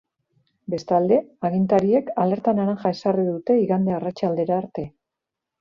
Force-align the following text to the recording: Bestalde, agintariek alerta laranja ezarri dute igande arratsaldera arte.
Bestalde, 0.73 1.19
agintariek 1.49 2.09
alerta 2.25 2.55
laranja 2.61 2.95
ezarri 2.97 3.29
dute 3.29 3.61
igande 3.67 3.97
arratsaldera 3.99 4.59
arte. 4.65 4.91